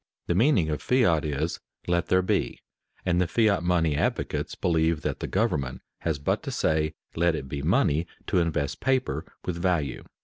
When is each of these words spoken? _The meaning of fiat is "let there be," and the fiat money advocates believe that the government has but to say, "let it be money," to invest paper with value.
_The 0.25 0.33
meaning 0.33 0.67
of 0.71 0.81
fiat 0.81 1.23
is 1.23 1.59
"let 1.85 2.07
there 2.07 2.23
be," 2.23 2.59
and 3.05 3.21
the 3.21 3.27
fiat 3.27 3.61
money 3.61 3.95
advocates 3.95 4.55
believe 4.55 5.01
that 5.01 5.19
the 5.19 5.27
government 5.27 5.83
has 5.99 6.17
but 6.17 6.41
to 6.41 6.49
say, 6.49 6.95
"let 7.15 7.35
it 7.35 7.47
be 7.47 7.61
money," 7.61 8.07
to 8.25 8.39
invest 8.39 8.79
paper 8.79 9.25
with 9.45 9.57
value. 9.57 10.03